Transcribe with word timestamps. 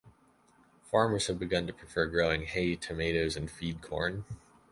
Farmers 0.89 1.27
have 1.27 1.37
begun 1.37 1.67
to 1.67 1.73
prefer 1.73 2.07
growing 2.07 2.41
hay, 2.47 2.75
tomatoes, 2.75 3.37
and 3.37 3.51
feed-corn. 3.51 4.25